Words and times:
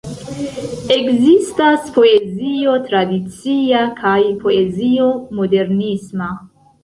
Ekzistas 0.93 1.91
poezio 1.97 2.73
tradicia 2.87 3.83
kaj 4.01 4.17
poezio 4.45 5.11
modernisma. 5.41 6.31